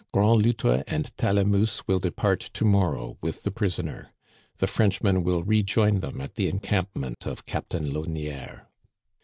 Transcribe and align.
"Grand 0.13 0.41
Loutre 0.41 0.83
and 0.87 1.15
Talamousse 1.15 1.83
will 1.87 1.99
depart 1.99 2.39
to 2.55 2.65
morrow 2.65 3.19
with 3.21 3.43
the 3.43 3.51
prisoner. 3.51 4.09
The 4.57 4.65
Frenchman 4.65 5.23
will 5.23 5.43
re 5.43 5.61
join 5.61 5.99
them 5.99 6.19
at 6.21 6.33
the 6.33 6.47
encampment 6.47 7.27
of 7.27 7.45
Captain 7.45 7.85
Launière." 7.85 8.65